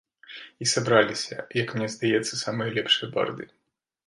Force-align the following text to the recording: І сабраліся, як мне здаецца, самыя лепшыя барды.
І 0.65 0.67
сабраліся, 0.71 1.35
як 1.61 1.75
мне 1.77 1.91
здаецца, 1.97 2.33
самыя 2.45 2.75
лепшыя 2.79 3.15
барды. 3.17 3.45